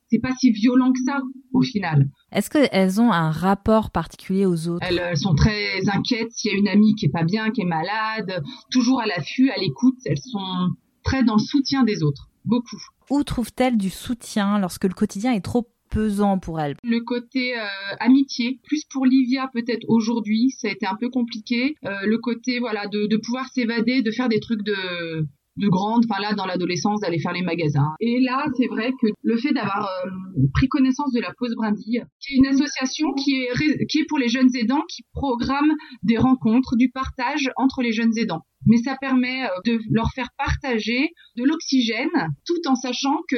c'est 0.09 0.19
pas 0.19 0.33
si 0.37 0.51
violent 0.51 0.91
que 0.91 0.99
ça 1.05 1.21
au 1.53 1.61
final. 1.61 2.09
Est-ce 2.33 2.49
qu'elles 2.49 2.99
ont 2.99 3.13
un 3.13 3.31
rapport 3.31 3.91
particulier 3.91 4.45
aux 4.45 4.67
autres? 4.67 4.85
Elles, 4.85 4.99
elles, 4.99 5.17
sont 5.17 5.33
très 5.33 5.87
inquiètes 5.87 6.31
s'il 6.31 6.51
y 6.51 6.55
a 6.55 6.57
une 6.57 6.67
amie 6.67 6.95
qui 6.95 7.05
est 7.05 7.11
pas 7.11 7.23
bien, 7.23 7.51
qui 7.51 7.61
est 7.61 7.65
malade, 7.65 8.43
toujours 8.71 8.99
à 8.99 9.05
l'affût, 9.05 9.49
à 9.51 9.57
l'écoute. 9.57 9.97
Elles 10.05 10.19
sont 10.19 10.71
très 11.03 11.23
dans 11.23 11.35
le 11.35 11.41
soutien 11.41 11.83
des 11.83 12.03
autres, 12.03 12.29
beaucoup. 12.43 12.81
Où 13.09 13.23
trouvent-elles 13.23 13.77
du 13.77 13.89
soutien 13.89 14.59
lorsque 14.59 14.83
le 14.83 14.93
quotidien 14.93 15.31
est 15.31 15.45
trop 15.45 15.69
pesant 15.97 16.37
pour 16.37 16.59
elle. 16.59 16.75
Le 16.83 16.99
côté 16.99 17.57
euh, 17.57 17.65
amitié, 17.99 18.59
plus 18.63 18.83
pour 18.91 19.07
Livia 19.07 19.49
peut-être 19.51 19.83
aujourd'hui, 19.87 20.51
ça 20.51 20.67
a 20.67 20.71
été 20.71 20.85
un 20.85 20.95
peu 20.95 21.09
compliqué. 21.09 21.75
Euh, 21.85 21.89
le 22.05 22.19
côté 22.19 22.59
voilà 22.59 22.85
de, 22.85 23.17
pouvoir 23.17 23.47
s'évader, 23.47 24.03
de 24.03 24.11
faire 24.11 24.29
des 24.29 24.39
trucs 24.39 24.61
de 24.61 25.25
de 25.57 25.67
grande, 25.69 26.05
enfin 26.07 26.21
là 26.21 26.35
dans 26.35 26.45
l'adolescence 26.45 26.99
d'aller 26.99 27.17
faire 27.17 27.33
les 27.33 27.41
magasins. 27.41 27.95
Et 27.99 28.19
là, 28.19 28.45
c'est 28.55 28.67
vrai 28.67 28.91
que 29.01 29.07
le 29.23 29.37
fait 29.37 29.53
d'avoir 29.53 29.89
euh, 30.05 30.41
pris 30.53 30.67
connaissance 30.67 31.11
de 31.13 31.19
la 31.19 31.33
pause 31.35 31.55
brindille, 31.55 32.03
qui 32.21 32.33
est 32.33 32.37
une 32.37 32.45
association 32.45 33.11
qui 33.13 33.41
est 33.41 33.87
qui 33.87 33.97
est 33.97 34.05
pour 34.07 34.19
les 34.19 34.27
jeunes 34.27 34.55
aidants, 34.55 34.83
qui 34.87 35.01
programme 35.13 35.73
des 36.03 36.17
rencontres, 36.17 36.75
du 36.75 36.91
partage 36.91 37.49
entre 37.55 37.81
les 37.81 37.91
jeunes 37.91 38.15
aidants. 38.19 38.45
Mais 38.67 38.77
ça 38.77 38.97
permet 39.01 39.49
de 39.65 39.79
leur 39.89 40.11
faire 40.13 40.29
partager 40.37 41.09
de 41.37 41.43
l'oxygène, 41.43 42.27
tout 42.45 42.69
en 42.69 42.75
sachant 42.75 43.17
que 43.27 43.37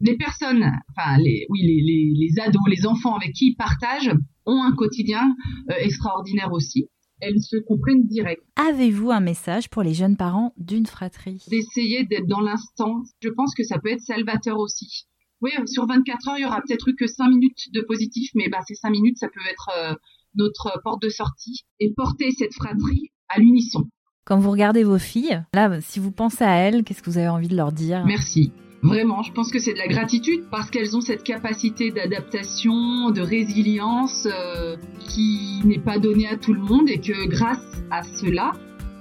les 0.00 0.16
personnes, 0.16 0.64
enfin 0.90 1.18
les, 1.18 1.46
oui, 1.50 1.60
les, 1.62 2.12
les, 2.14 2.40
ados, 2.40 2.62
les 2.68 2.86
enfants 2.86 3.14
avec 3.14 3.32
qui 3.32 3.48
ils 3.48 3.56
partagent 3.56 4.12
ont 4.46 4.62
un 4.62 4.72
quotidien 4.72 5.34
euh, 5.70 5.74
extraordinaire 5.80 6.52
aussi. 6.52 6.86
Elles 7.20 7.40
se 7.40 7.56
comprennent 7.56 8.06
direct. 8.06 8.42
Avez-vous 8.56 9.10
un 9.10 9.20
message 9.20 9.68
pour 9.68 9.82
les 9.82 9.92
jeunes 9.92 10.16
parents 10.16 10.54
d'une 10.56 10.86
fratrie? 10.86 11.44
D'essayer 11.50 12.04
d'être 12.06 12.26
dans 12.26 12.40
l'instant. 12.40 13.02
Je 13.22 13.28
pense 13.28 13.54
que 13.54 13.62
ça 13.62 13.78
peut 13.78 13.90
être 13.90 14.00
salvateur 14.00 14.58
aussi. 14.58 15.06
Oui, 15.42 15.50
sur 15.66 15.86
24 15.86 16.28
heures, 16.28 16.38
il 16.38 16.42
y 16.42 16.46
aura 16.46 16.60
peut-être 16.66 16.88
eu 16.88 16.94
que 16.96 17.06
5 17.06 17.28
minutes 17.28 17.72
de 17.72 17.82
positif, 17.82 18.30
mais 18.34 18.48
bah, 18.48 18.60
ces 18.66 18.74
5 18.74 18.90
minutes, 18.90 19.18
ça 19.18 19.28
peut 19.28 19.40
être 19.50 19.70
euh, 19.76 19.94
notre 20.34 20.80
porte 20.82 21.02
de 21.02 21.10
sortie 21.10 21.64
et 21.78 21.92
porter 21.94 22.30
cette 22.30 22.54
fratrie 22.54 23.10
à 23.28 23.38
l'unisson. 23.38 23.84
Quand 24.24 24.38
vous 24.38 24.50
regardez 24.50 24.84
vos 24.84 24.98
filles, 24.98 25.42
là, 25.54 25.80
si 25.80 25.98
vous 25.98 26.12
pensez 26.12 26.44
à 26.44 26.54
elles, 26.56 26.84
qu'est-ce 26.84 27.02
que 27.02 27.10
vous 27.10 27.18
avez 27.18 27.28
envie 27.28 27.48
de 27.48 27.56
leur 27.56 27.72
dire? 27.72 28.04
Merci. 28.06 28.52
Vraiment, 28.82 29.22
je 29.22 29.32
pense 29.32 29.50
que 29.50 29.58
c'est 29.58 29.74
de 29.74 29.78
la 29.78 29.88
gratitude 29.88 30.44
parce 30.50 30.70
qu'elles 30.70 30.96
ont 30.96 31.02
cette 31.02 31.22
capacité 31.22 31.90
d'adaptation, 31.90 33.10
de 33.10 33.20
résilience 33.20 34.26
euh, 34.26 34.76
qui 35.00 35.60
n'est 35.66 35.78
pas 35.78 35.98
donnée 35.98 36.26
à 36.26 36.36
tout 36.36 36.54
le 36.54 36.60
monde 36.60 36.88
et 36.88 36.98
que 36.98 37.28
grâce 37.28 37.82
à 37.90 38.02
cela, 38.02 38.52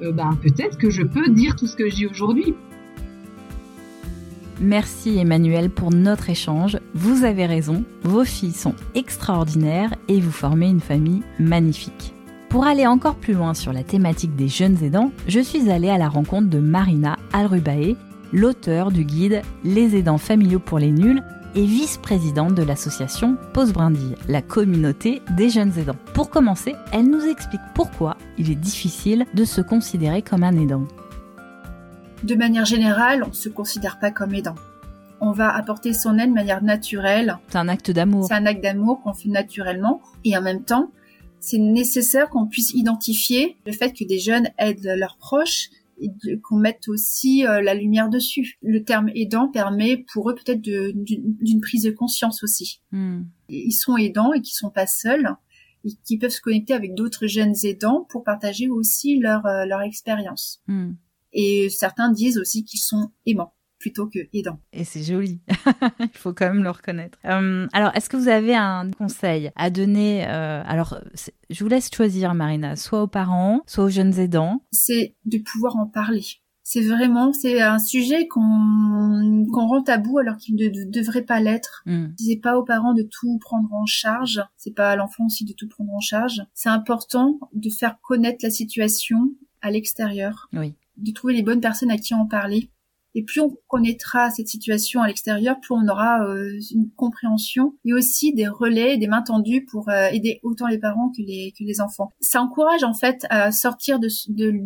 euh, 0.01 0.11
ben, 0.11 0.37
peut-être 0.41 0.77
que 0.77 0.89
je 0.89 1.03
peux 1.03 1.29
dire 1.29 1.55
tout 1.55 1.65
ce 1.65 1.77
que 1.77 1.89
je 1.89 1.95
dis 1.95 2.07
aujourd'hui. 2.07 2.55
Merci 4.59 5.17
Emmanuel 5.17 5.69
pour 5.69 5.91
notre 5.91 6.29
échange. 6.29 6.77
Vous 6.93 7.23
avez 7.23 7.45
raison, 7.45 7.85
vos 8.03 8.25
filles 8.25 8.51
sont 8.51 8.75
extraordinaires 8.95 9.95
et 10.09 10.19
vous 10.19 10.31
formez 10.31 10.67
une 10.67 10.81
famille 10.81 11.23
magnifique. 11.39 12.13
Pour 12.49 12.65
aller 12.65 12.85
encore 12.85 13.15
plus 13.15 13.33
loin 13.33 13.53
sur 13.53 13.71
la 13.71 13.83
thématique 13.83 14.35
des 14.35 14.49
jeunes 14.49 14.83
aidants, 14.83 15.13
je 15.27 15.39
suis 15.39 15.69
allée 15.69 15.89
à 15.89 15.97
la 15.97 16.09
rencontre 16.09 16.49
de 16.49 16.59
Marina 16.59 17.17
Alrubae, 17.31 17.95
l'auteur 18.33 18.91
du 18.91 19.03
guide 19.03 19.41
Les 19.63 19.95
aidants 19.95 20.17
familiaux 20.17 20.59
pour 20.59 20.79
les 20.79 20.91
nuls 20.91 21.23
et 21.55 21.65
vice-présidente 21.65 22.53
de 22.53 22.63
l'association 22.63 23.37
Pause 23.53 23.73
Brindille, 23.73 24.15
la 24.27 24.41
communauté 24.41 25.21
des 25.35 25.49
jeunes 25.49 25.77
aidants. 25.77 25.97
Pour 26.13 26.29
commencer, 26.29 26.75
elle 26.91 27.09
nous 27.09 27.25
explique 27.25 27.61
pourquoi 27.73 28.17
il 28.37 28.51
est 28.51 28.55
difficile 28.55 29.25
de 29.33 29.45
se 29.45 29.61
considérer 29.61 30.21
comme 30.21 30.43
un 30.43 30.55
aidant. 30.57 30.83
De 32.23 32.35
manière 32.35 32.65
générale, 32.65 33.23
on 33.23 33.29
ne 33.29 33.33
se 33.33 33.49
considère 33.49 33.99
pas 33.99 34.11
comme 34.11 34.33
aidant. 34.33 34.55
On 35.21 35.31
va 35.31 35.53
apporter 35.53 35.93
son 35.93 36.17
aide 36.17 36.29
de 36.29 36.35
manière 36.35 36.63
naturelle. 36.63 37.37
C'est 37.47 37.57
un 37.57 37.67
acte 37.67 37.91
d'amour. 37.91 38.25
C'est 38.27 38.35
un 38.35 38.45
acte 38.45 38.63
d'amour 38.63 39.01
qu'on 39.01 39.13
fait 39.13 39.29
naturellement. 39.29 40.01
Et 40.23 40.37
en 40.37 40.41
même 40.41 40.63
temps, 40.63 40.91
c'est 41.39 41.57
nécessaire 41.57 42.29
qu'on 42.29 42.47
puisse 42.47 42.73
identifier 42.73 43.57
le 43.65 43.71
fait 43.71 43.91
que 43.91 44.05
des 44.05 44.19
jeunes 44.19 44.49
aident 44.57 44.95
leurs 44.97 45.17
proches 45.17 45.69
et 46.01 46.39
qu'on 46.39 46.57
mette 46.57 46.87
aussi 46.87 47.45
euh, 47.45 47.61
la 47.61 47.73
lumière 47.73 48.09
dessus. 48.09 48.57
Le 48.61 48.83
terme 48.83 49.09
aidant 49.15 49.47
permet 49.47 50.05
pour 50.13 50.29
eux 50.29 50.35
peut-être 50.35 50.61
d'une 50.61 51.61
prise 51.61 51.83
de 51.83 51.91
conscience 51.91 52.43
aussi. 52.43 52.81
Hmm. 52.91 53.23
Ils 53.49 53.73
sont 53.73 53.97
aidants 53.97 54.33
et 54.33 54.41
qui 54.41 54.53
sont 54.53 54.69
pas 54.69 54.87
seuls 54.87 55.29
et 55.85 55.89
qui 56.05 56.17
peuvent 56.17 56.31
se 56.31 56.41
connecter 56.41 56.73
avec 56.73 56.93
d'autres 56.93 57.27
jeunes 57.27 57.55
aidants 57.63 58.05
pour 58.09 58.23
partager 58.23 58.69
aussi 58.69 59.19
leur, 59.19 59.45
euh, 59.45 59.65
leur 59.65 59.81
expérience. 59.81 60.61
Hmm. 60.67 60.91
Et 61.31 61.69
certains 61.69 62.11
disent 62.11 62.37
aussi 62.37 62.63
qu'ils 62.63 62.79
sont 62.79 63.11
aimants 63.25 63.53
plutôt 63.79 64.07
que 64.07 64.19
aidant. 64.33 64.59
Et 64.73 64.83
c'est 64.83 65.01
joli. 65.01 65.41
Il 65.99 66.17
faut 66.17 66.33
quand 66.33 66.47
même 66.53 66.63
le 66.63 66.69
reconnaître. 66.69 67.17
Euh, 67.25 67.67
alors, 67.73 67.95
est-ce 67.95 68.09
que 68.09 68.17
vous 68.17 68.27
avez 68.27 68.55
un 68.55 68.91
conseil 68.91 69.51
à 69.55 69.69
donner 69.69 70.27
euh, 70.27 70.61
Alors, 70.65 70.99
je 71.49 71.63
vous 71.63 71.69
laisse 71.69 71.89
choisir, 71.91 72.33
Marina, 72.35 72.75
soit 72.75 73.01
aux 73.01 73.07
parents, 73.07 73.61
soit 73.65 73.85
aux 73.85 73.89
jeunes 73.89 74.19
aidants. 74.19 74.63
C'est 74.71 75.15
de 75.25 75.37
pouvoir 75.37 75.77
en 75.77 75.87
parler. 75.87 76.23
C'est 76.61 76.81
vraiment, 76.81 77.33
c'est 77.33 77.61
un 77.61 77.79
sujet 77.79 78.27
qu'on 78.27 79.47
qu'on 79.51 79.67
rend 79.67 79.81
tabou 79.81 80.19
alors 80.19 80.37
qu'il 80.37 80.55
ne 80.55 80.91
devrait 80.91 81.23
pas 81.23 81.39
l'être. 81.39 81.81
Mm. 81.87 82.09
C'est 82.15 82.39
pas 82.43 82.59
aux 82.59 82.63
parents 82.63 82.93
de 82.93 83.01
tout 83.01 83.39
prendre 83.39 83.73
en 83.73 83.87
charge, 83.87 84.43
c'est 84.55 84.75
pas 84.75 84.91
à 84.91 84.95
l'enfant 84.95 85.25
aussi 85.25 85.45
de 85.45 85.53
tout 85.53 85.67
prendre 85.67 85.91
en 85.91 85.99
charge. 85.99 86.43
C'est 86.53 86.69
important 86.69 87.39
de 87.53 87.71
faire 87.71 87.99
connaître 88.01 88.39
la 88.43 88.51
situation 88.51 89.31
à 89.63 89.71
l'extérieur. 89.71 90.47
Oui. 90.53 90.75
De 90.97 91.11
trouver 91.11 91.33
les 91.33 91.41
bonnes 91.41 91.61
personnes 91.61 91.89
à 91.89 91.97
qui 91.97 92.13
en 92.13 92.27
parler 92.27 92.69
et 93.15 93.23
plus 93.23 93.41
on 93.41 93.57
connaîtra 93.67 94.29
cette 94.29 94.47
situation 94.47 95.01
à 95.01 95.07
l'extérieur, 95.07 95.59
plus 95.59 95.73
on 95.73 95.87
aura 95.87 96.23
euh, 96.25 96.59
une 96.71 96.91
compréhension 96.91 97.75
et 97.83 97.93
aussi 97.93 98.33
des 98.33 98.47
relais, 98.47 98.97
des 98.97 99.07
mains 99.07 99.23
tendues 99.23 99.65
pour 99.65 99.89
euh, 99.89 100.09
aider 100.09 100.39
autant 100.43 100.67
les 100.67 100.77
parents 100.77 101.09
que 101.09 101.21
les, 101.21 101.81
enfants. 101.81 102.11
Ça 102.19 102.41
encourage 102.41 102.83
en 102.83 102.93
fait 102.93 103.25
à 103.29 103.51
sortir 103.51 103.99
de, 103.99 104.07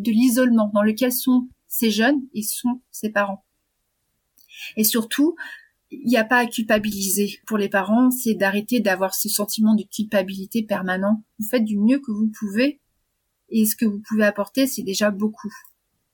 l'isolement 0.09 0.71
dans 0.73 0.81
lequel 0.81 1.11
sont 1.11 1.47
ces 1.67 1.91
jeunes 1.91 2.21
et 2.33 2.41
sont 2.41 2.81
ses 2.91 3.09
parents. 3.09 3.45
Et 4.77 4.83
surtout, 4.83 5.35
il 5.91 6.07
n'y 6.07 6.17
a 6.17 6.23
pas 6.23 6.37
à 6.37 6.45
culpabiliser 6.45 7.39
pour 7.45 7.57
les 7.57 7.69
parents, 7.69 8.09
c'est 8.09 8.33
d'arrêter 8.33 8.79
d'avoir 8.79 9.13
ce 9.13 9.29
sentiment 9.29 9.75
de 9.75 9.83
culpabilité 9.83 10.63
permanent. 10.63 11.23
Vous 11.39 11.47
faites 11.47 11.65
du 11.65 11.77
mieux 11.77 11.99
que 11.99 12.11
vous 12.11 12.31
pouvez 12.39 12.81
et 13.49 13.65
ce 13.65 13.75
que 13.75 13.85
vous 13.85 14.01
pouvez 14.07 14.25
apporter, 14.25 14.65
c'est 14.65 14.83
déjà 14.83 15.11
beaucoup. 15.11 15.53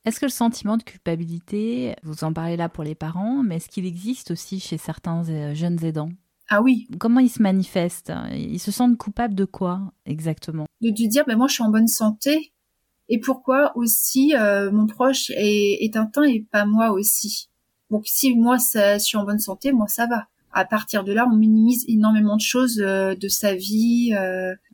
Est-ce 0.10 0.20
que 0.20 0.26
le 0.26 0.32
sentiment 0.32 0.76
de 0.76 0.82
culpabilité, 0.82 1.94
vous 2.02 2.24
en 2.24 2.34
parlez 2.34 2.58
là 2.58 2.68
pour 2.68 2.84
les 2.84 2.96
parents, 2.96 3.44
mais 3.44 3.58
est-ce 3.58 3.70
qu'il 3.70 3.86
existe 3.86 4.32
aussi 4.32 4.60
chez 4.60 4.80
certains 4.80 5.24
euh, 5.30 5.54
jeunes 5.54 5.86
aidants? 5.86 6.10
Ah 6.50 6.64
oui. 6.64 6.88
Comment 6.98 7.20
ils 7.20 7.30
se 7.30 7.44
manifestent? 7.44 8.12
Ils 8.32 8.58
se 8.58 8.72
sentent 8.72 8.98
coupables 8.98 9.36
de 9.36 9.46
quoi 9.46 9.94
exactement? 10.08 10.66
De, 10.82 10.90
dire, 10.90 11.26
ben 11.28 11.38
moi 11.38 11.46
je 11.46 11.54
suis 11.54 11.64
en 11.64 11.70
bonne 11.70 11.88
santé, 11.88 12.54
et 13.08 13.20
pourquoi 13.20 13.72
aussi 13.78 14.34
euh, 14.36 14.72
mon 14.72 14.88
proche 14.88 15.30
est, 15.36 15.86
est 15.86 15.96
atteint 15.96 16.24
et 16.24 16.44
pas 16.52 16.66
moi 16.66 16.90
aussi? 16.90 17.52
Donc 17.92 18.08
si 18.08 18.34
moi 18.34 18.58
ça, 18.58 18.98
je 18.98 19.04
suis 19.04 19.18
en 19.18 19.26
bonne 19.26 19.38
santé, 19.38 19.72
moi 19.74 19.88
ça 19.88 20.08
va. 20.08 20.26
À 20.52 20.66
partir 20.66 21.04
de 21.04 21.14
là, 21.14 21.28
on 21.32 21.36
minimise 21.36 21.86
énormément 21.88 22.36
de 22.36 22.42
choses 22.42 22.82
euh, 22.84 23.14
de 23.14 23.28
sa 23.28 23.54
vie. 23.54 24.12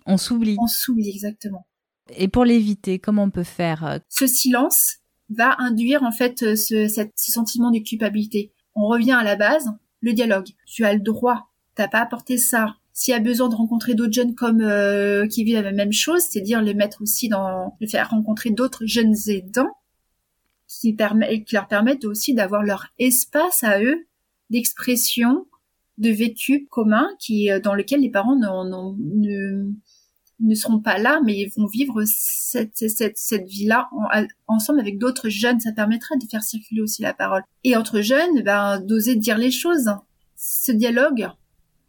on 0.05 0.15
s'oublie. 0.15 0.55
On 0.61 0.67
s'oublie 0.67 1.09
exactement. 1.09 1.67
Et 2.15 2.29
pour 2.29 2.45
l'éviter, 2.45 2.99
comment 2.99 3.23
on 3.23 3.31
peut 3.31 3.43
faire? 3.43 3.99
Ce 4.07 4.27
silence, 4.27 4.99
va 5.29 5.55
induire 5.59 6.03
en 6.03 6.11
fait 6.11 6.43
euh, 6.43 6.55
ce, 6.55 6.87
ce 6.87 7.31
sentiment 7.31 7.71
de 7.71 7.79
culpabilité. 7.79 8.51
On 8.75 8.87
revient 8.87 9.13
à 9.13 9.23
la 9.23 9.35
base, 9.35 9.69
le 10.01 10.13
dialogue. 10.13 10.49
Tu 10.65 10.85
as 10.85 10.93
le 10.93 10.99
droit, 10.99 11.49
t'as 11.75 11.87
pas 11.87 11.99
apporté 11.99 12.37
ça. 12.37 12.75
S'il 12.93 13.13
y 13.13 13.17
a 13.17 13.19
besoin 13.19 13.49
de 13.49 13.55
rencontrer 13.55 13.93
d'autres 13.93 14.13
jeunes 14.13 14.35
comme 14.35 14.61
euh, 14.61 15.27
qui 15.27 15.43
vivent 15.43 15.61
la 15.61 15.71
même 15.71 15.91
chose, 15.91 16.21
c'est-à-dire 16.21 16.61
les 16.61 16.73
mettre 16.73 17.01
aussi 17.01 17.27
dans, 17.27 17.75
faire 17.89 18.09
rencontrer 18.09 18.51
d'autres 18.51 18.85
jeunes 18.85 19.15
aidants 19.27 19.71
qui, 20.67 20.93
permet, 20.93 21.43
qui 21.43 21.55
leur 21.55 21.67
permettent 21.67 22.05
aussi 22.05 22.33
d'avoir 22.33 22.63
leur 22.63 22.87
espace 22.97 23.63
à 23.63 23.81
eux 23.81 24.07
d'expression, 24.49 25.47
de 25.97 26.09
vécu 26.09 26.67
commun, 26.67 27.07
qui 27.19 27.51
euh, 27.51 27.59
dans 27.59 27.73
lequel 27.73 28.01
les 28.01 28.11
parents 28.11 28.35
ne, 28.35 28.47
ne 28.97 29.71
seront 30.55 30.79
pas 30.79 30.97
là, 30.97 31.19
mais 31.23 31.37
ils 31.37 31.51
vont 31.55 31.67
vivre 31.67 32.03
cette, 32.05 32.77
cette, 32.77 33.17
cette 33.17 33.47
vie-là 33.47 33.89
ensemble 34.47 34.79
avec 34.79 34.97
d'autres 34.97 35.29
jeunes. 35.29 35.59
Ça 35.59 35.71
permettra 35.71 36.15
de 36.17 36.25
faire 36.29 36.43
circuler 36.43 36.81
aussi 36.81 37.01
la 37.01 37.13
parole. 37.13 37.43
Et 37.63 37.75
entre 37.75 38.01
jeunes, 38.01 38.41
ben, 38.43 38.79
d'oser 38.79 39.15
dire 39.15 39.37
les 39.37 39.51
choses. 39.51 39.89
Ce 40.35 40.71
dialogue 40.71 41.29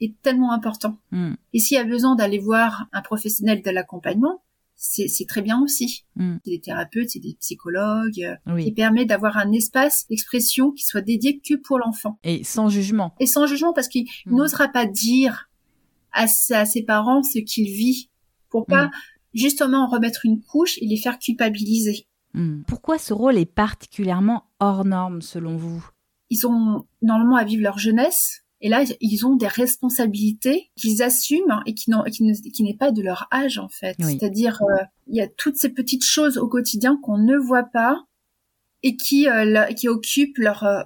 est 0.00 0.14
tellement 0.22 0.52
important. 0.52 0.98
Hmm. 1.10 1.34
Et 1.52 1.58
s'il 1.58 1.76
y 1.76 1.80
a 1.80 1.84
besoin 1.84 2.14
d'aller 2.14 2.38
voir 2.38 2.86
un 2.92 3.02
professionnel 3.02 3.62
de 3.62 3.70
l'accompagnement, 3.70 4.42
c'est 4.78 5.26
très 5.26 5.40
bien 5.40 5.60
aussi. 5.62 6.04
Mm. 6.16 6.36
C'est 6.44 6.50
des 6.50 6.60
thérapeutes, 6.60 7.08
c'est 7.08 7.18
des 7.18 7.34
psychologues, 7.40 8.36
euh, 8.46 8.58
qui 8.62 8.72
permet 8.72 9.06
d'avoir 9.06 9.38
un 9.38 9.50
espace 9.52 10.06
d'expression 10.08 10.70
qui 10.70 10.84
soit 10.84 11.00
dédié 11.00 11.40
que 11.40 11.54
pour 11.54 11.78
l'enfant. 11.78 12.18
Et 12.24 12.44
sans 12.44 12.68
jugement. 12.68 13.14
Et 13.18 13.26
sans 13.26 13.46
jugement, 13.46 13.72
parce 13.72 13.88
qu'il 13.88 14.04
hmm. 14.26 14.36
n'osera 14.36 14.68
pas 14.68 14.84
dire 14.84 15.48
à, 16.12 16.24
à 16.24 16.66
ses 16.66 16.82
parents 16.82 17.22
ce 17.22 17.38
qu'il 17.38 17.64
vit 17.64 18.10
pour 18.50 18.66
pas 18.66 18.86
mm. 18.86 18.90
justement 19.34 19.86
remettre 19.86 20.24
une 20.24 20.40
couche 20.40 20.78
et 20.78 20.86
les 20.86 20.96
faire 20.96 21.18
culpabiliser. 21.18 22.06
Mm. 22.34 22.62
Pourquoi 22.66 22.98
ce 22.98 23.12
rôle 23.12 23.38
est 23.38 23.46
particulièrement 23.46 24.44
hors 24.60 24.84
norme 24.84 25.22
selon 25.22 25.56
vous? 25.56 25.88
Ils 26.30 26.46
ont 26.46 26.86
normalement 27.02 27.36
à 27.36 27.44
vivre 27.44 27.62
leur 27.62 27.78
jeunesse. 27.78 28.42
Et 28.62 28.68
là, 28.68 28.84
ils 29.00 29.26
ont 29.26 29.36
des 29.36 29.48
responsabilités 29.48 30.70
qu'ils 30.76 31.02
assument 31.02 31.60
et 31.66 31.74
qui, 31.74 31.90
qui, 32.10 32.50
qui 32.50 32.62
n'est 32.62 32.76
pas 32.76 32.90
de 32.90 33.02
leur 33.02 33.28
âge 33.30 33.58
en 33.58 33.68
fait. 33.68 33.96
C'est-à-dire, 34.00 34.62
euh, 34.62 34.82
il 35.06 35.16
y 35.16 35.20
a 35.20 35.28
toutes 35.28 35.56
ces 35.56 35.68
petites 35.68 36.04
choses 36.04 36.38
au 36.38 36.48
quotidien 36.48 36.98
qu'on 37.02 37.18
ne 37.18 37.36
voit 37.36 37.64
pas 37.64 38.06
et 38.82 38.96
qui, 38.96 39.28
euh, 39.28 39.64
qui 39.74 39.88
occupent 39.88 40.38
leur, 40.38 40.64
euh, 40.64 40.82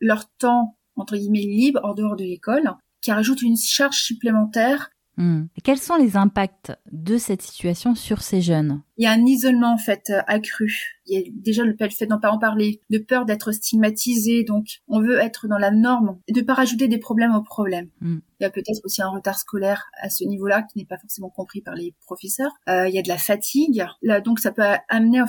leur 0.00 0.30
temps 0.36 0.76
entre 0.96 1.16
guillemets 1.16 1.40
libre 1.40 1.80
en 1.82 1.94
dehors 1.94 2.16
de 2.16 2.24
l'école, 2.24 2.70
qui 3.00 3.10
rajoutent 3.10 3.42
une 3.42 3.56
charge 3.56 3.96
supplémentaire 3.96 4.90
Hmm. 5.16 5.44
quels 5.62 5.78
sont 5.78 5.96
les 5.96 6.16
impacts 6.16 6.72
de 6.90 7.18
cette 7.18 7.42
situation 7.42 7.94
sur 7.94 8.22
ces 8.22 8.40
jeunes? 8.40 8.82
Il 8.96 9.04
y 9.04 9.06
a 9.06 9.12
un 9.12 9.24
isolement 9.24 9.72
en 9.72 9.78
fait 9.78 10.10
euh, 10.10 10.20
accru. 10.26 11.00
Il 11.06 11.18
y 11.18 11.22
a 11.22 11.30
déjà 11.32 11.62
le 11.64 11.76
fait 11.76 12.06
d'en 12.06 12.18
pas 12.18 12.30
en 12.30 12.38
parler, 12.38 12.80
de 12.90 12.98
peur 12.98 13.24
d'être 13.24 13.52
stigmatisé, 13.52 14.42
donc 14.42 14.66
on 14.88 15.00
veut 15.00 15.18
être 15.18 15.46
dans 15.46 15.58
la 15.58 15.70
norme, 15.70 16.18
et 16.26 16.32
de 16.32 16.40
pas 16.40 16.54
rajouter 16.54 16.88
des 16.88 16.98
problèmes 16.98 17.34
aux 17.34 17.42
problèmes. 17.42 17.90
Hmm. 18.00 18.18
Il 18.40 18.42
y 18.42 18.46
a 18.46 18.50
peut-être 18.50 18.80
aussi 18.84 19.02
un 19.02 19.08
retard 19.08 19.38
scolaire 19.38 19.86
à 20.00 20.10
ce 20.10 20.24
niveau-là 20.24 20.62
qui 20.62 20.78
n'est 20.78 20.84
pas 20.84 20.98
forcément 20.98 21.30
compris 21.30 21.60
par 21.60 21.74
les 21.74 21.94
professeurs. 22.04 22.52
Euh, 22.68 22.88
il 22.88 22.94
y 22.94 22.98
a 22.98 23.02
de 23.02 23.08
la 23.08 23.18
fatigue, 23.18 23.84
Là, 24.02 24.20
donc 24.20 24.40
ça 24.40 24.52
peut 24.52 24.62
amener 24.88 25.22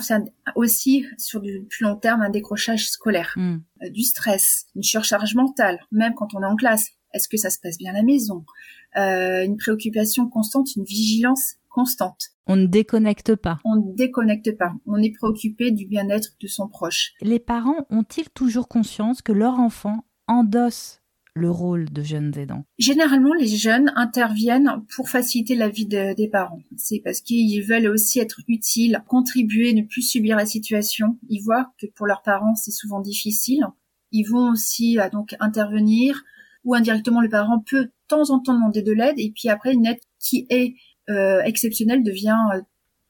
aussi 0.54 1.06
sur 1.18 1.40
du 1.40 1.64
plus 1.68 1.84
long 1.84 1.96
terme 1.96 2.22
un 2.22 2.30
décrochage 2.30 2.88
scolaire, 2.88 3.34
hmm. 3.36 3.58
euh, 3.82 3.90
du 3.90 4.02
stress, 4.02 4.66
une 4.74 4.82
surcharge 4.82 5.34
mentale, 5.34 5.78
même 5.92 6.14
quand 6.14 6.34
on 6.34 6.42
est 6.42 6.46
en 6.46 6.56
classe. 6.56 6.88
Est-ce 7.12 7.28
que 7.28 7.36
ça 7.38 7.50
se 7.50 7.58
passe 7.58 7.78
bien 7.78 7.92
à 7.92 7.94
la 7.94 8.02
maison? 8.02 8.44
Euh, 8.96 9.44
Une 9.44 9.56
préoccupation 9.56 10.28
constante, 10.28 10.74
une 10.76 10.84
vigilance 10.84 11.56
constante. 11.68 12.30
On 12.46 12.56
ne 12.56 12.66
déconnecte 12.66 13.34
pas. 13.34 13.58
On 13.64 13.76
ne 13.76 13.94
déconnecte 13.94 14.56
pas. 14.56 14.72
On 14.86 14.96
est 15.02 15.10
préoccupé 15.10 15.72
du 15.72 15.86
bien-être 15.86 16.30
de 16.40 16.46
son 16.46 16.68
proche. 16.68 17.12
Les 17.20 17.38
parents 17.38 17.86
ont-ils 17.90 18.30
toujours 18.30 18.68
conscience 18.68 19.20
que 19.20 19.32
leur 19.32 19.58
enfant 19.60 20.04
endosse 20.26 21.02
le 21.34 21.50
rôle 21.50 21.90
de 21.92 22.02
jeunes 22.02 22.32
aidants? 22.38 22.64
Généralement, 22.78 23.34
les 23.34 23.46
jeunes 23.46 23.92
interviennent 23.94 24.82
pour 24.94 25.10
faciliter 25.10 25.54
la 25.54 25.68
vie 25.68 25.86
des 25.86 26.28
parents. 26.32 26.62
C'est 26.76 27.02
parce 27.04 27.20
qu'ils 27.20 27.62
veulent 27.62 27.88
aussi 27.88 28.20
être 28.20 28.40
utiles, 28.48 29.02
contribuer, 29.06 29.74
ne 29.74 29.82
plus 29.82 30.02
subir 30.02 30.36
la 30.36 30.46
situation. 30.46 31.18
Ils 31.28 31.42
voient 31.42 31.72
que 31.78 31.86
pour 31.94 32.06
leurs 32.06 32.22
parents, 32.22 32.54
c'est 32.54 32.70
souvent 32.70 33.00
difficile. 33.00 33.66
Ils 34.12 34.24
vont 34.24 34.50
aussi 34.50 34.98
euh, 34.98 35.10
donc 35.10 35.36
intervenir 35.40 36.22
ou 36.64 36.74
indirectement 36.74 37.20
le 37.20 37.28
parent 37.28 37.60
peut 37.60 37.90
temps 38.08 38.30
en 38.30 38.40
temps 38.40 38.54
demander 38.54 38.82
de 38.82 38.92
l'aide 38.92 39.18
et 39.18 39.32
puis 39.34 39.48
après 39.48 39.72
une 39.72 39.86
aide 39.86 39.98
qui 40.18 40.46
est 40.50 40.74
euh, 41.08 41.40
exceptionnelle 41.44 42.02
devient 42.02 42.36
euh, 42.54 42.60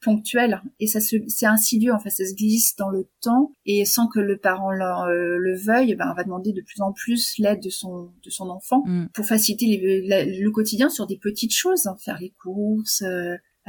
ponctuelle 0.01 0.61
et 0.79 0.85
ça 0.85 1.01
se 1.01 1.15
c'est 1.27 1.47
insidieux 1.47 1.91
en 1.91 1.99
fait 1.99 2.11
ça 2.11 2.23
se 2.23 2.35
glisse 2.35 2.75
dans 2.75 2.89
le 2.89 3.09
temps 3.21 3.53
et 3.65 3.83
sans 3.85 4.07
que 4.07 4.19
le 4.19 4.37
parent 4.37 4.71
le, 4.71 4.83
euh, 4.83 5.37
le 5.39 5.57
veuille 5.57 5.95
ben 5.95 6.09
on 6.11 6.13
va 6.13 6.23
demander 6.23 6.53
de 6.53 6.61
plus 6.61 6.81
en 6.81 6.93
plus 6.93 7.39
l'aide 7.39 7.61
de 7.63 7.69
son 7.69 8.11
de 8.23 8.29
son 8.29 8.49
enfant 8.49 8.83
mm. 8.85 9.07
pour 9.13 9.25
faciliter 9.25 9.79
le 9.81 10.49
quotidien 10.51 10.89
sur 10.89 11.07
des 11.07 11.17
petites 11.17 11.53
choses 11.53 11.87
hein, 11.87 11.95
faire 11.99 12.19
les 12.19 12.29
courses 12.29 13.03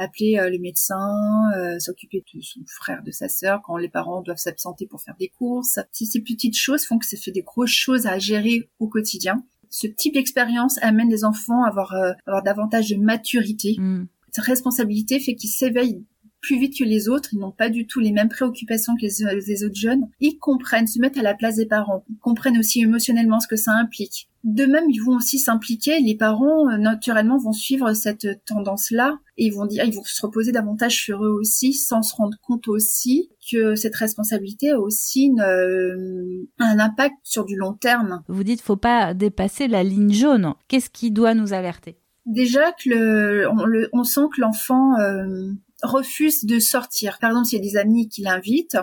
appeler 0.01 0.39
le 0.49 0.59
médecin, 0.61 1.81
s'occuper 1.81 2.23
de 2.33 2.41
son 2.41 2.61
frère, 2.69 3.03
de 3.03 3.11
sa 3.11 3.29
sœur 3.29 3.61
quand 3.65 3.77
les 3.77 3.89
parents 3.89 4.23
doivent 4.23 4.37
s'absenter 4.37 4.87
pour 4.87 5.03
faire 5.03 5.17
des 5.19 5.27
courses. 5.27 5.81
Si 5.91 6.07
ces 6.07 6.21
petites 6.21 6.57
choses 6.57 6.85
font 6.85 6.99
que 6.99 7.07
ça 7.07 7.17
fait 7.17 7.33
des 7.33 7.43
grosses 7.43 7.73
choses 7.73 8.07
à 8.07 8.17
gérer 8.21 8.71
au 8.79 8.87
quotidien, 8.87 9.43
ce 9.71 9.87
type 9.87 10.15
d'expérience 10.15 10.79
amène 10.83 11.11
les 11.11 11.25
enfants 11.25 11.65
à 11.65 11.69
avoir, 11.69 11.93
euh, 11.95 12.13
avoir 12.27 12.43
davantage 12.43 12.89
de 12.89 12.97
maturité. 12.97 13.77
Mm. 13.79 14.07
Cette 14.33 14.45
responsabilité 14.45 15.21
fait 15.21 15.35
qu'ils 15.35 15.51
s'éveillent 15.51 16.05
plus 16.41 16.59
vite 16.59 16.79
que 16.79 16.85
les 16.85 17.09
autres, 17.09 17.31
ils 17.33 17.39
n'ont 17.39 17.53
pas 17.53 17.69
du 17.69 17.87
tout 17.87 18.01
les 18.01 18.13
mêmes 18.13 18.29
préoccupations 18.29 18.95
que 18.97 19.03
les, 19.03 19.65
autres 19.65 19.75
jeunes. 19.75 20.09
Ils 20.21 20.39
comprennent, 20.39 20.87
se 20.87 21.01
mettent 21.01 21.19
à 21.19 21.23
la 21.23 21.35
place 21.35 21.57
des 21.57 21.67
parents, 21.67 22.05
ils 22.09 22.19
comprennent 22.19 22.59
aussi 22.59 22.81
émotionnellement 22.81 23.41
ce 23.41 23.49
que 23.49 23.57
ça 23.57 23.73
implique. 23.73 24.29
De 24.45 24.67
même, 24.67 24.85
ils 24.89 25.01
vont 25.01 25.17
aussi 25.17 25.39
s'impliquer. 25.39 25.99
Les 26.01 26.17
parents, 26.17 26.69
euh, 26.71 26.79
naturellement, 26.79 27.39
vont 27.39 27.53
suivre 27.53 27.93
cette 27.93 28.45
tendance-là 28.45 29.19
et 29.37 29.47
ils 29.47 29.53
vont 29.53 29.67
dire, 29.67 29.85
ils 29.85 29.95
vont 29.95 30.05
se 30.05 30.25
reposer 30.25 30.53
davantage 30.53 30.95
sur 30.97 31.25
eux 31.25 31.31
aussi, 31.31 31.75
sans 31.75 32.03
se 32.03 32.15
rendre 32.15 32.37
compte 32.41 32.69
aussi 32.69 33.31
que 33.51 33.75
cette 33.75 33.97
responsabilité 33.97 34.71
a 34.71 34.79
aussi 34.79 35.33
euh, 35.41 36.45
un 36.61 36.79
impact 36.79 37.17
sur 37.25 37.45
du 37.45 37.57
long 37.57 37.73
terme. 37.73 38.23
Vous 38.29 38.45
dites, 38.45 38.61
faut 38.61 38.77
pas 38.77 39.13
dépasser 39.13 39.67
la 39.67 39.83
ligne 39.83 40.13
jaune. 40.13 40.55
Qu'est-ce 40.69 40.91
qui 40.91 41.11
doit 41.11 41.35
nous 41.35 41.53
alerter? 41.53 41.99
Déjà 42.27 42.73
que 42.73 42.91
le, 42.91 43.89
on, 43.93 44.05
sent 44.05 44.29
que 44.35 44.41
l'enfant 44.43 44.99
euh, 45.01 45.51
refuse 45.83 46.45
de 46.45 46.59
sortir. 46.59 47.19
Par 47.21 47.31
exemple, 47.31 47.49
s'il 47.49 47.59
y 47.59 47.69
a 47.69 47.71
des 47.71 47.77
amis 47.77 48.09
qui 48.09 48.23
l'invitent, 48.23 48.79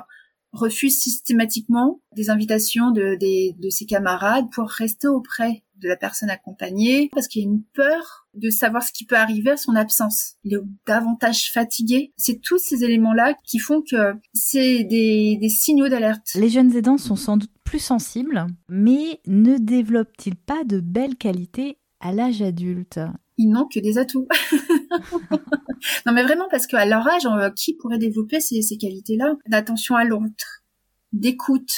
refuse 0.55 0.97
systématiquement 0.97 2.01
des 2.15 2.29
invitations 2.29 2.91
de, 2.91 3.17
de, 3.19 3.69
ses 3.69 3.85
camarades 3.85 4.45
pour 4.51 4.69
rester 4.69 5.07
auprès 5.07 5.63
de 5.81 5.89
la 5.89 5.97
personne 5.97 6.29
accompagnée 6.29 7.09
parce 7.11 7.27
qu'il 7.27 7.43
y 7.43 7.45
a 7.45 7.49
une 7.49 7.63
peur 7.73 8.27
de 8.33 8.49
savoir 8.49 8.81
ce 8.81 8.93
qui 8.93 9.05
peut 9.05 9.17
arriver 9.17 9.51
à 9.51 9.57
son 9.57 9.75
absence. 9.75 10.35
Il 10.43 10.53
est 10.53 10.61
davantage 10.87 11.51
fatigué. 11.51 12.13
C'est 12.15 12.41
tous 12.41 12.57
ces 12.57 12.83
éléments-là 12.83 13.35
qui 13.43 13.59
font 13.59 13.81
que 13.81 14.13
c'est 14.33 14.83
des, 14.85 15.37
des 15.39 15.49
signaux 15.49 15.89
d'alerte. 15.89 16.33
Les 16.35 16.49
jeunes 16.49 16.75
aidants 16.75 16.97
sont 16.97 17.17
sans 17.17 17.37
doute 17.37 17.51
plus 17.63 17.79
sensibles, 17.79 18.47
mais 18.69 19.19
ne 19.27 19.57
développent-ils 19.57 20.37
pas 20.37 20.63
de 20.63 20.79
belles 20.79 21.17
qualités 21.17 21.77
à 21.99 22.13
l'âge 22.13 22.41
adulte? 22.41 22.99
Ils 23.37 23.49
n'ont 23.49 23.67
que 23.67 23.79
des 23.79 23.97
atouts. 23.97 24.27
non, 26.05 26.13
mais 26.13 26.23
vraiment, 26.23 26.47
parce 26.49 26.67
qu'à 26.67 26.85
leur 26.85 27.07
âge, 27.07 27.27
qui 27.55 27.75
pourrait 27.75 27.97
développer 27.97 28.39
ces, 28.39 28.61
ces 28.61 28.77
qualités-là? 28.77 29.35
D'attention 29.47 29.95
à 29.95 30.03
l'autre, 30.03 30.63
d'écoute, 31.13 31.71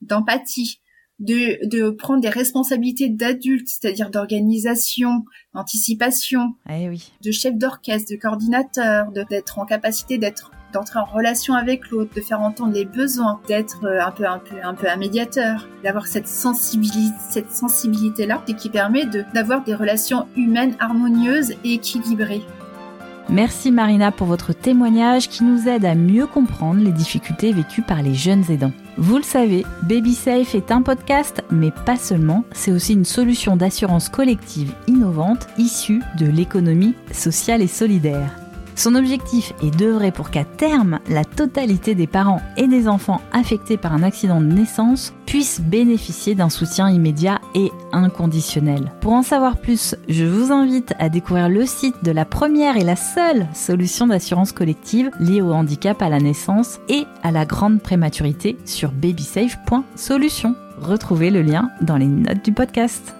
d'empathie, 0.00 0.80
de, 1.18 1.66
de 1.66 1.90
prendre 1.90 2.20
des 2.20 2.28
responsabilités 2.28 3.08
d'adulte, 3.08 3.68
c'est-à-dire 3.68 4.10
d'organisation, 4.10 5.24
d'anticipation, 5.54 6.54
eh 6.68 6.88
oui. 6.88 7.12
de 7.22 7.30
chef 7.30 7.54
d'orchestre, 7.54 8.12
de 8.12 8.16
coordinateur, 8.16 9.12
d'être 9.12 9.58
en 9.58 9.64
capacité 9.64 10.18
d'être 10.18 10.50
d'entrer 10.74 10.98
en 10.98 11.04
relation 11.04 11.54
avec 11.54 11.88
l'autre, 11.90 12.10
de 12.14 12.20
faire 12.20 12.40
entendre 12.40 12.74
les 12.74 12.84
besoins, 12.84 13.40
d'être 13.48 13.84
euh, 13.84 14.04
un 14.04 14.10
peu, 14.10 14.26
un 14.26 14.38
peu, 14.38 14.56
un 14.62 14.74
peu 14.74 14.88
un 14.88 14.96
médiateur, 14.96 15.66
d'avoir 15.82 16.06
cette 16.06 16.28
sensibilité, 16.28 17.14
cette 17.30 17.52
sensibilité-là, 17.52 18.42
qui 18.58 18.68
permet 18.68 19.06
d'avoir 19.32 19.62
des 19.64 19.74
relations 19.74 20.26
humaines 20.36 20.74
harmonieuses 20.80 21.52
et 21.64 21.74
équilibrées. 21.74 22.42
Merci 23.30 23.70
Marina 23.70 24.12
pour 24.12 24.26
votre 24.26 24.52
témoignage 24.52 25.28
qui 25.28 25.44
nous 25.44 25.66
aide 25.66 25.84
à 25.84 25.94
mieux 25.94 26.26
comprendre 26.26 26.82
les 26.82 26.92
difficultés 26.92 27.52
vécues 27.52 27.82
par 27.82 28.02
les 28.02 28.14
jeunes 28.14 28.44
aidants. 28.50 28.72
Vous 28.98 29.16
le 29.16 29.22
savez, 29.22 29.64
Baby 29.82 30.14
Safe 30.14 30.54
est 30.54 30.70
un 30.70 30.82
podcast, 30.82 31.42
mais 31.50 31.70
pas 31.70 31.96
seulement, 31.96 32.44
c'est 32.52 32.70
aussi 32.70 32.92
une 32.92 33.06
solution 33.06 33.56
d'assurance 33.56 34.08
collective 34.08 34.74
innovante 34.86 35.48
issue 35.56 36.02
de 36.18 36.26
l'économie 36.26 36.94
sociale 37.12 37.62
et 37.62 37.66
solidaire. 37.66 38.43
Son 38.76 38.94
objectif 38.94 39.52
est 39.62 39.70
d'œuvrer 39.70 40.10
pour 40.10 40.30
qu'à 40.30 40.44
terme, 40.44 40.98
la 41.08 41.24
totalité 41.24 41.94
des 41.94 42.06
parents 42.06 42.40
et 42.56 42.66
des 42.66 42.88
enfants 42.88 43.20
affectés 43.32 43.76
par 43.76 43.94
un 43.94 44.02
accident 44.02 44.40
de 44.40 44.46
naissance 44.46 45.14
puissent 45.26 45.60
bénéficier 45.60 46.34
d'un 46.34 46.48
soutien 46.48 46.90
immédiat 46.90 47.40
et 47.54 47.70
inconditionnel. 47.92 48.92
Pour 49.00 49.12
en 49.12 49.22
savoir 49.22 49.56
plus, 49.56 49.96
je 50.08 50.24
vous 50.24 50.52
invite 50.52 50.94
à 50.98 51.08
découvrir 51.08 51.48
le 51.48 51.66
site 51.66 52.04
de 52.04 52.10
la 52.10 52.24
première 52.24 52.76
et 52.76 52.84
la 52.84 52.96
seule 52.96 53.46
solution 53.54 54.06
d'assurance 54.06 54.52
collective 54.52 55.10
liée 55.20 55.40
au 55.42 55.52
handicap 55.52 56.02
à 56.02 56.08
la 56.08 56.20
naissance 56.20 56.80
et 56.88 57.04
à 57.22 57.30
la 57.30 57.46
grande 57.46 57.80
prématurité 57.80 58.56
sur 58.64 58.92
babysafe.solution. 58.92 60.54
Retrouvez 60.78 61.30
le 61.30 61.42
lien 61.42 61.70
dans 61.80 61.96
les 61.96 62.06
notes 62.06 62.44
du 62.44 62.52
podcast. 62.52 63.14